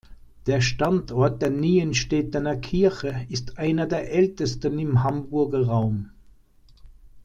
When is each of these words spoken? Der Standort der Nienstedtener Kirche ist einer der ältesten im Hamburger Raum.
Der 0.47 0.61
Standort 0.61 1.43
der 1.43 1.51
Nienstedtener 1.51 2.55
Kirche 2.55 3.27
ist 3.29 3.59
einer 3.59 3.85
der 3.85 4.11
ältesten 4.11 4.79
im 4.79 5.03
Hamburger 5.03 5.63
Raum. 5.67 6.09